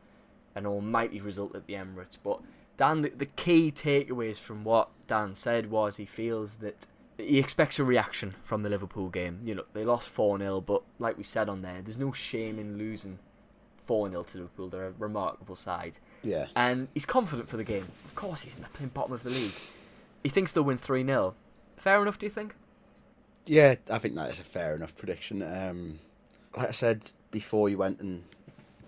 [0.55, 2.17] an almighty result at the Emirates.
[2.21, 2.41] But
[2.77, 6.87] Dan, the, the key takeaways from what Dan said was he feels that
[7.19, 9.41] he expects a reaction from the Liverpool game.
[9.43, 12.59] You know, they lost 4 0, but like we said on there, there's no shame
[12.59, 13.19] in losing
[13.85, 14.69] 4 0 to Liverpool.
[14.69, 15.99] They're a remarkable side.
[16.23, 16.47] Yeah.
[16.55, 17.87] And he's confident for the game.
[18.05, 19.55] Of course, he's in the bottom of the league.
[20.23, 21.35] He thinks they'll win 3 0.
[21.77, 22.55] Fair enough, do you think?
[23.45, 25.41] Yeah, I think that is a fair enough prediction.
[25.41, 25.99] Um,
[26.55, 28.23] like I said before, you went and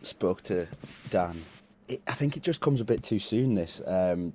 [0.01, 0.67] spoke to
[1.09, 1.43] Dan.
[1.87, 3.55] It, I think it just comes a bit too soon.
[3.55, 4.33] This, um,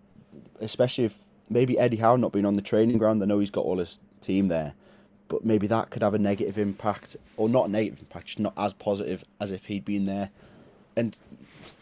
[0.60, 3.22] especially if maybe Eddie Howe not being on the training ground.
[3.22, 4.74] I know he's got all his team there,
[5.28, 8.54] but maybe that could have a negative impact, or not a negative impact, just not
[8.56, 10.30] as positive as if he'd been there.
[10.96, 11.16] And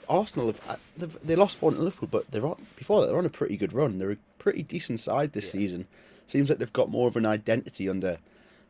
[0.09, 3.19] Arsenal have uh, they've- they lost four to Liverpool, but they're on, before that they're
[3.19, 3.99] on a pretty good run.
[3.99, 5.87] They're a pretty decent side this season.
[6.27, 8.19] Seems like they've got more of an identity under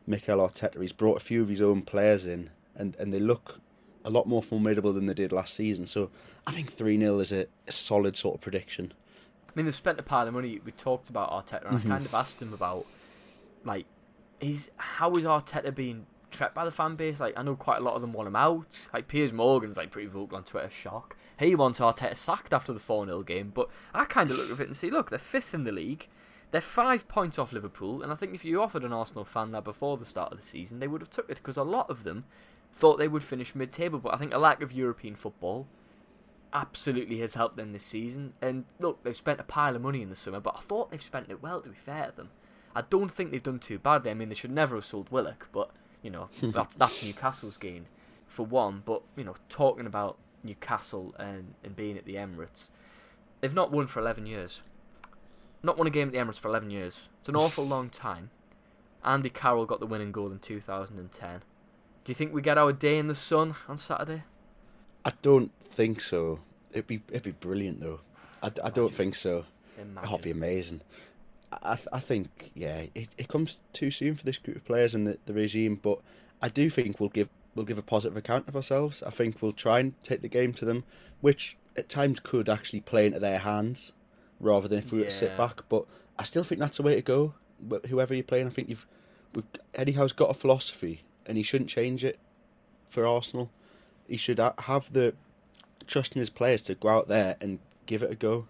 [0.05, 0.79] Mikel Arteta.
[0.81, 3.59] He's brought a few of his own players in, and, and they look
[4.03, 5.85] a lot more formidable than they did last season.
[5.87, 6.11] So
[6.45, 8.93] I think three 0 is a, a solid sort of prediction.
[9.55, 10.59] I mean, they've spent a pile of money.
[10.65, 11.91] We talked about Arteta, and Mm-hmm.
[11.91, 12.85] I kind of asked him about,
[13.63, 13.85] like,
[14.41, 17.21] is how is Arteta being treated by the fan base?
[17.21, 18.89] Like, I know quite a lot of them want him out.
[18.93, 21.15] Like, Piers Morgan's like pretty vocal on Twitter, shock.
[21.39, 24.59] He wants Arteta sacked after the 4 0 game, but I kind of look at
[24.59, 26.07] it and see, look, they're fifth in the league.
[26.51, 29.63] They're five points off Liverpool, and I think if you offered an Arsenal fan that
[29.63, 32.03] before the start of the season, they would have took it because a lot of
[32.03, 32.25] them
[32.73, 33.99] thought they would finish mid-table.
[33.99, 35.67] But I think a lack of European football
[36.55, 38.33] absolutely has helped them this season.
[38.41, 41.01] And look, they've spent a pile of money in the summer, but I thought they've
[41.03, 41.61] spent it well.
[41.61, 42.29] To be fair to them,
[42.73, 44.09] I don't think they've done too badly.
[44.09, 45.69] I mean, they should never have sold Willock, but
[46.01, 47.87] you know that's that's Newcastle's gain
[48.25, 48.81] for one.
[48.85, 52.71] But you know, talking about Newcastle and and being at the Emirates,
[53.41, 54.61] they've not won for eleven years.
[55.61, 57.09] Not won a game at the Emirates for eleven years.
[57.19, 58.31] It's an awful long time.
[59.03, 61.39] Andy Carroll got the winning goal in 2010.
[62.03, 64.23] Do you think we get our day in the sun on Saturday?
[65.05, 66.39] I don't think so.
[66.71, 68.01] It'd be it'd be brilliant though.
[68.43, 69.45] I, I don't think so.
[69.77, 70.09] Imagine.
[70.09, 70.81] That'd be amazing.
[71.63, 74.93] I th- I think yeah, it, it comes too soon for this group of players
[74.95, 75.99] and the, the regime, but
[76.41, 79.01] I do think we'll give we'll give a positive account of ourselves.
[79.03, 80.83] I think we'll try and take the game to them,
[81.21, 83.91] which at times could actually play into their hands,
[84.39, 85.61] rather than if we were to sit back.
[85.69, 85.85] But
[86.17, 87.35] I still think that's the way to go.
[87.69, 88.85] Wh- Whoever you're playing, I think you've
[89.33, 92.19] we've, Eddie Howe's got a philosophy, and he shouldn't change it
[92.89, 93.51] for Arsenal.
[94.07, 95.13] He should have the
[95.87, 98.47] trust in his players to go out there and give it a go.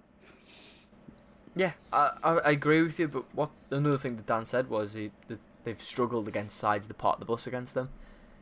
[1.55, 3.07] Yeah, I, I, agree with you.
[3.07, 6.97] But what another thing that Dan said was he, that they've struggled against sides that
[6.97, 7.89] part the bus against them.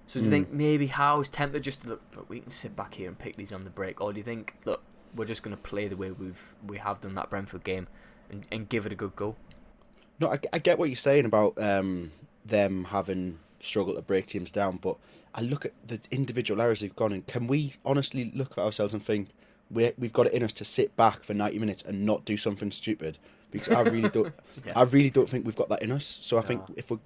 [0.08, 0.34] So do you Mm.
[0.34, 2.30] think maybe Howe's tempted just to look, look?
[2.30, 4.56] We can sit back here and pick these on the break, or do you think
[4.66, 4.82] look,
[5.16, 7.88] we're just going to play the way we've we have done that Brentford game,
[8.30, 9.36] and, and give it a good go?
[10.20, 12.12] No, I, I get what you're saying about um,
[12.46, 14.98] them having struggled to break teams down, but
[15.34, 17.22] I look at the individual errors they've gone in.
[17.24, 19.30] Can we honestly look at ourselves and think
[19.72, 22.38] we we've got it in us to sit back for 90 minutes and not do
[22.38, 23.18] something stupid?
[23.52, 24.34] Because I really don't,
[24.66, 24.74] Yeah.
[24.76, 26.20] I really don't think we've got that in us.
[26.22, 26.98] So I think if we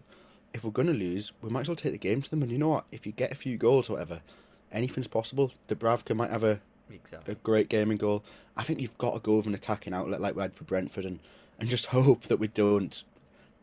[0.54, 2.42] if we're gonna lose, we might as well take the game to them.
[2.42, 2.86] And you know what?
[2.92, 4.22] If you get a few goals or whatever,
[4.72, 5.52] anything's possible.
[5.68, 7.34] Dubravka might have a Exactly.
[7.34, 8.24] a great gaming goal.
[8.56, 11.04] I think you've got to go with an attacking outlet like we had for Brentford
[11.06, 11.20] and,
[11.60, 13.04] and just hope that we don't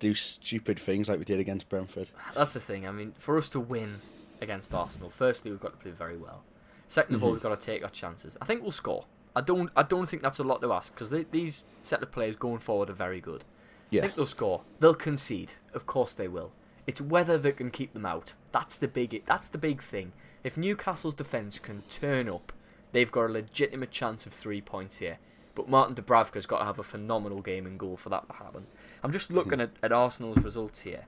[0.04, 2.10] do stupid things like we did against Brentford.
[2.34, 2.86] That's the thing.
[2.86, 4.02] I mean, for us to win
[4.40, 6.42] against Arsenal, firstly we've got to play very well.
[6.86, 7.36] Second of all, mm-hmm.
[7.36, 8.36] we've got to take our chances.
[8.42, 9.06] I think we'll score.
[9.34, 9.70] I don't.
[9.74, 12.90] I don't think that's a lot to ask because these set of players going forward
[12.90, 13.44] are very good.
[13.90, 14.00] Yeah.
[14.00, 14.62] I think they'll score.
[14.78, 15.52] They'll concede.
[15.72, 16.52] Of course they will.
[16.86, 18.34] It's whether they can keep them out.
[18.52, 19.24] That's the big.
[19.24, 20.12] That's the big thing.
[20.44, 22.52] If Newcastle's defence can turn up,
[22.92, 25.18] they've got a legitimate chance of three points here.
[25.54, 28.66] But Martin Dubravka's got to have a phenomenal game in goal for that to happen.
[29.02, 29.34] I'm just hmm.
[29.34, 31.06] looking at, at Arsenal's results here,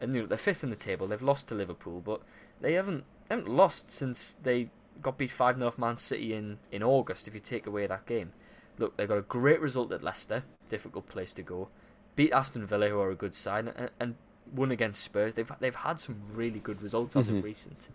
[0.00, 1.06] and you know they're fifth in the table.
[1.06, 2.20] They've lost to Liverpool, but
[2.60, 4.70] they haven't they haven't lost since they
[5.02, 7.26] got beat five 0 off Man City in in August.
[7.26, 8.32] If you take away that game,
[8.78, 11.68] look they've got a great result at Leicester, difficult place to go.
[12.14, 14.14] Beat Aston Villa, who are a good side, and, and
[14.54, 15.34] won against Spurs.
[15.34, 17.44] They've they've had some really good results as of mm-hmm.
[17.44, 17.88] recent.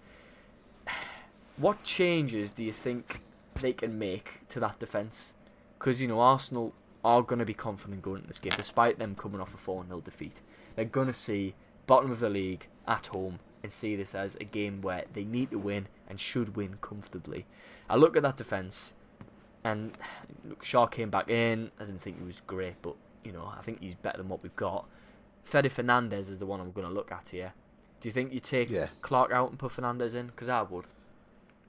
[1.58, 3.20] What changes do you think
[3.60, 5.34] they can make to that defence?
[5.82, 9.16] Because you know Arsenal are going to be confident going into this game, despite them
[9.16, 10.40] coming off a four 0 defeat.
[10.76, 11.56] They're going to see
[11.88, 15.50] bottom of the league at home and see this as a game where they need
[15.50, 17.48] to win and should win comfortably.
[17.90, 18.94] I look at that defence,
[19.64, 19.98] and
[20.48, 21.72] look, Schär came back in.
[21.80, 24.44] I didn't think he was great, but you know I think he's better than what
[24.44, 24.86] we've got.
[25.44, 27.54] Fede Fernandez is the one I'm going to look at here.
[28.02, 28.90] Do you think you take Yeah.
[29.02, 30.28] Clark out and put Fernandez in?
[30.28, 30.86] Because I would.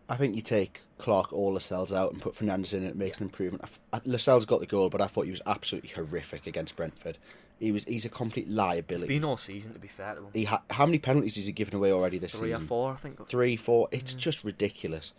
[0.08, 3.18] I think you take Clark or Lascelles out and put Fernandez in and it makes
[3.18, 3.62] an improvement.
[3.64, 6.76] I f- I- Lascelles got the goal, but I thought he was absolutely horrific against
[6.76, 7.18] Brentford.
[7.60, 9.06] He was he's a complete It's liability.
[9.06, 10.26] been all season, to be fair to him.
[10.34, 12.64] He ha- how many penalties has he given away already this Three season?
[12.64, 13.28] or four, I think.
[13.28, 13.88] Three, four.
[13.92, 15.12] It's just ridiculous.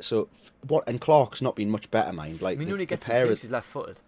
[0.00, 0.84] So f- what?
[0.86, 2.42] And Clark's not been much better, mind.
[2.42, 4.00] Like I mean, the, when he the gets the pair of, he's left-footed.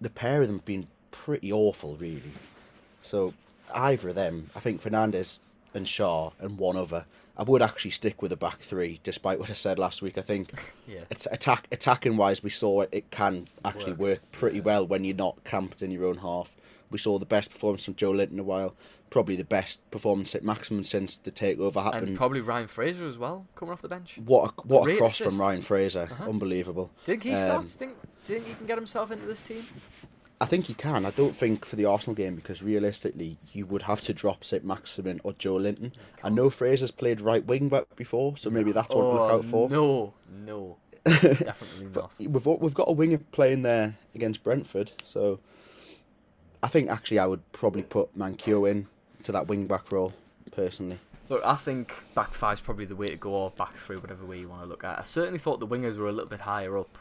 [0.00, 2.22] the pair of them have been pretty awful, really.
[3.00, 3.34] So
[3.74, 5.40] either of them, I think Fernandez
[5.74, 7.06] and Schär and one other.
[7.36, 10.18] I would actually stick with the back three, despite what I said last week.
[10.18, 10.52] I think
[10.86, 11.04] Yeah.
[11.10, 12.90] attack attacking wise, we saw it.
[12.92, 16.54] It can actually Works, work pretty well when you're not camped in your own half.
[16.90, 18.74] We saw the best performance from Joelinton in a while.
[19.10, 22.08] Probably the best performance at maximum since the takeover happened.
[22.08, 24.18] And probably Ryan Fraser as well, coming off the bench.
[24.24, 25.30] What a, what a cross assist.
[25.30, 26.08] from Ryan Fraser!
[26.10, 26.28] Uh-huh.
[26.28, 26.90] Unbelievable.
[27.04, 27.74] think he Um, starts?
[27.76, 27.94] Think,
[28.26, 29.64] do you think he can get himself into this team?
[30.42, 31.04] I think he can.
[31.04, 34.64] I don't think for the Arsenal game because realistically, you would have to drop St
[34.64, 35.92] Maximin or Joelinton.
[36.24, 39.44] I know Fraser's played right wing back before, so maybe that's what to look out
[39.44, 39.66] for.
[39.66, 40.14] Oh, No,
[40.46, 42.12] no, definitely not.
[42.18, 45.40] We've got- we've got a winger playing there against Brentford, so
[46.62, 48.86] I think actually I would probably put Manquillo in
[49.24, 50.14] to that wing back role
[50.52, 50.98] personally.
[51.28, 54.38] Look, I think back five's probably the way to go, or back three, whatever way
[54.40, 54.98] you want to look at.
[54.98, 56.96] I certainly thought the wingers were a little bit higher up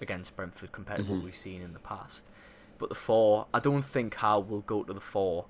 [0.00, 1.14] against Brentford compared to Mm-hmm.
[1.14, 2.26] what we've seen in the past.
[2.78, 5.46] But the four, I don't think Howe will go to the four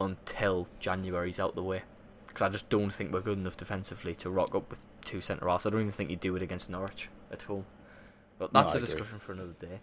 [0.00, 1.82] until January's out the way.
[2.26, 5.48] Because I just don't think we're good enough defensively to rock up with two centre
[5.48, 5.66] halves.
[5.66, 7.66] I don't even think he'd do it against Norwich at home.
[8.38, 9.80] But No, that's I a discussion for another day.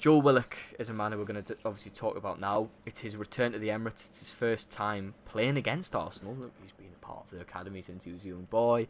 [0.00, 2.70] Joe Willock is a man who we're going to obviously talk about now.
[2.84, 4.08] It's his return to the Emirates.
[4.08, 6.34] It's his first time playing against Arsenal.
[6.34, 8.88] Look, he's been a part of the academy since he was a young boy.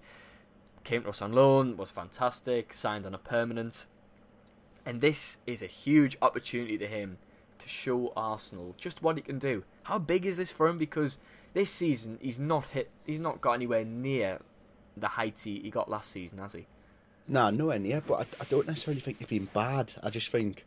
[0.84, 3.86] Came to us on loan, was fantastic, signed on a permanent.
[4.84, 7.18] And this is a huge opportunity to him
[7.58, 9.64] to show Arsenal just what he can do.
[9.84, 10.78] How big is this for him?
[10.78, 11.18] Because
[11.54, 14.40] this season he's not hit, he's not got anywhere near
[14.96, 16.66] the heights he, he got last season, has he?
[17.28, 19.94] Nah, nowhere near, but I, I don't necessarily think he's been bad.
[20.02, 20.64] I just think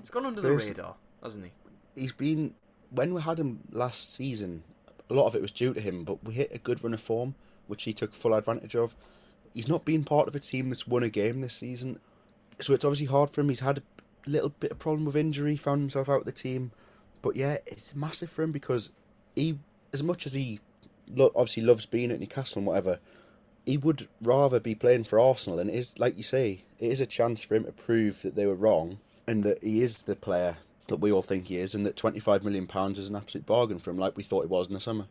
[0.00, 1.50] He's gone under the radar, hasn't he?
[1.94, 2.54] he's been
[2.90, 4.62] when we had him last season.
[5.08, 7.00] A lot of it was due to him, but we hit a good run of
[7.00, 7.34] form,
[7.68, 8.94] which he took full advantage of.
[9.52, 12.00] He's not been part of a team that's won a game this season,
[12.60, 13.48] so it's obviously hard for him.
[13.48, 16.70] He's had a little bit of problem with injury, found himself out of the team,
[17.22, 18.90] but yeah, it's massive for him because
[19.34, 19.58] he,
[19.92, 20.60] as much as he
[21.08, 22.98] lo- obviously loves being at Newcastle and whatever,
[23.66, 27.00] he would rather be playing for Arsenal, and it is like you say, it is
[27.00, 30.14] a chance for him to prove that they were wrong and that he is the
[30.16, 33.16] player that we all think he is, and that twenty five million pounds is an
[33.16, 35.06] absolute bargain for him, like we thought it was in the summer.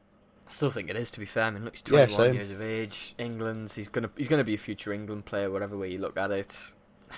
[0.47, 1.09] I still think it is.
[1.11, 2.35] To be fair, I mean, look, he's Yeah, 21 same.
[2.35, 3.15] years of age.
[3.17, 6.29] England's, He's gonna he's gonna be a future England player, whatever way you look at
[6.31, 6.55] it.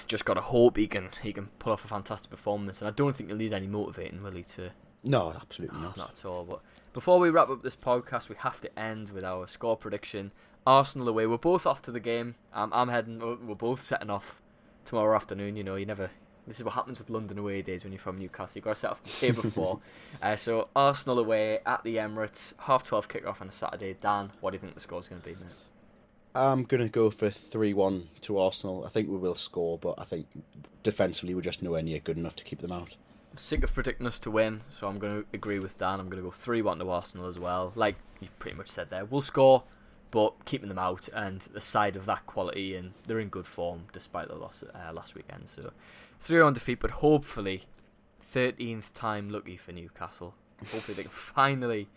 [0.07, 3.15] Just gotta hope he can he can pull off a fantastic performance, and I don't
[3.15, 4.43] think he'll need any motivating, will he?
[4.43, 4.71] To
[5.03, 5.97] No, absolutely not.
[5.97, 6.43] not at all.
[6.43, 6.61] But
[6.93, 10.31] before we wrap up this podcast, we have to end with our score prediction.
[10.67, 11.27] Arsenal away.
[11.27, 12.35] We're both off to the game.
[12.53, 13.19] Um, I'm heading.
[13.19, 14.41] We're both setting off
[14.83, 15.55] tomorrow afternoon.
[15.55, 16.09] You know, you never.
[16.47, 18.53] This is what happens with London away days when you're from Newcastle.
[18.55, 19.79] You've got to set off the day before.
[20.21, 23.95] uh, so Arsenal away at the Emirates, half twelve kickoff on a Saturday.
[23.99, 25.33] Dan, what do you think the score's going to be?
[25.35, 25.49] Mate?
[26.35, 28.83] I'm going to go for 3 1 to Arsenal.
[28.85, 30.27] I think we will score, but I think
[30.83, 32.97] defensively we're just nowhere near good enough to keep them out.
[33.31, 36.01] I'm sick of predicting us to win, so I'm going to agree with Dan.
[36.01, 37.71] I'm going to go 3 1 to Arsenal as well.
[37.73, 39.05] Like you pretty much said there.
[39.05, 39.63] We'll score,
[40.11, 43.83] but keeping them out, and the side of that quality, and they're in good form
[43.93, 45.47] despite the loss uh, last weekend.
[45.47, 45.71] So
[46.19, 47.63] 3 1 defeat, but hopefully
[48.33, 50.35] 13th time lucky for Newcastle.
[50.59, 51.87] Hopefully they can finally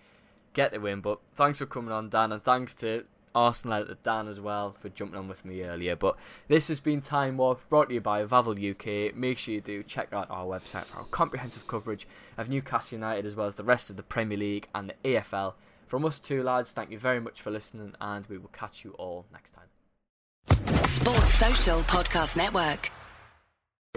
[0.53, 1.01] get the win.
[1.01, 3.05] But thanks for coming on, Dan, and thanks to
[3.39, 5.95] Arsenal editor Dan as well for jumping on with me earlier.
[5.95, 6.17] But
[6.49, 9.15] this has been Time Warp brought to you by Vavel UK.
[9.15, 13.25] Make sure you do check out our website for our comprehensive coverage of Newcastle United
[13.25, 15.55] as well as the rest of the Premier League and the EFL.
[15.87, 18.91] From us two lads, thank you very much for listening, and we will catch you
[18.99, 19.69] all next time.
[20.85, 22.91] Sports Social Podcast Network.